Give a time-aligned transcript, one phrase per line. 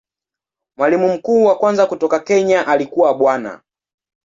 [0.77, 3.61] Mwalimu mkuu wa kwanza kutoka Kenya alikuwa Bwana.